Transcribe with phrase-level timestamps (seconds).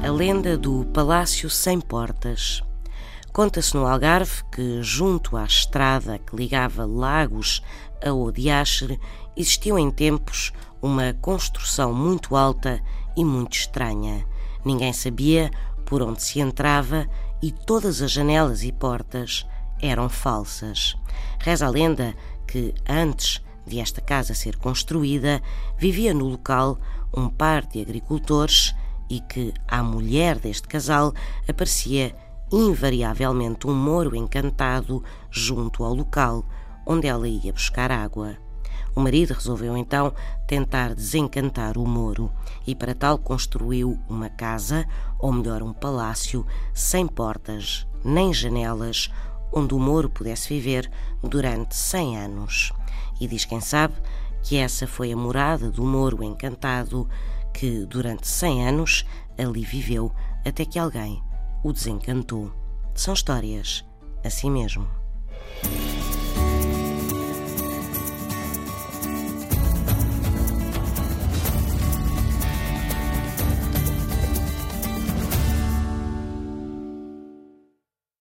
[0.00, 2.62] A lenda do Palácio Sem Portas.
[3.32, 7.62] Conta-se no Algarve que, junto à estrada que ligava Lagos
[8.04, 8.98] a Odiaxer,
[9.36, 12.80] existiu em tempos uma construção muito alta
[13.16, 14.24] e muito estranha.
[14.64, 15.50] Ninguém sabia
[15.84, 17.08] por onde se entrava
[17.42, 19.44] e todas as janelas e portas
[19.82, 20.96] eram falsas.
[21.40, 22.14] Reza a lenda
[22.46, 25.42] que, antes de esta casa ser construída,
[25.76, 26.78] vivia no local
[27.14, 28.74] um par de agricultores
[29.08, 31.12] e que à mulher deste casal
[31.48, 32.14] aparecia
[32.50, 36.44] invariavelmente um moro encantado junto ao local
[36.86, 38.36] onde ela ia buscar água.
[38.96, 40.12] O marido resolveu então
[40.46, 42.32] tentar desencantar o moro
[42.66, 44.86] e, para tal, construiu uma casa,
[45.18, 49.10] ou melhor, um palácio, sem portas nem janelas,
[49.52, 50.90] onde o Moro pudesse viver
[51.22, 52.72] durante 100 anos.
[53.20, 53.94] E diz quem sabe
[54.42, 57.08] que essa foi a morada do Moro encantado
[57.58, 59.04] que durante 100 anos
[59.36, 60.12] ali viveu
[60.46, 61.20] até que alguém
[61.64, 62.52] o desencantou.
[62.94, 63.84] São histórias
[64.24, 64.88] assim mesmo.